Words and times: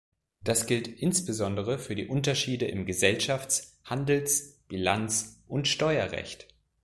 Das 0.43 0.65
gilt 0.65 0.87
insbesondere 0.87 1.77
für 1.77 1.93
die 1.93 2.07
Unterschiede 2.07 2.65
im 2.65 2.87
Gesellschafts-, 2.87 3.77
Handels-, 3.83 4.57
Bilanz- 4.67 5.43
und 5.47 5.67
Steuerrecht. 5.67 6.47